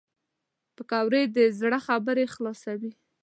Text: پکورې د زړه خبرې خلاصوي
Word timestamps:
پکورې 0.75 1.21
د 1.35 1.37
زړه 1.59 1.79
خبرې 1.87 2.25
خلاصوي 2.33 2.91